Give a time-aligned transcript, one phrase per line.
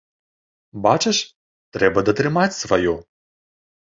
[0.85, 1.19] Бачыш,
[1.77, 2.95] трэба датрымаць сваё.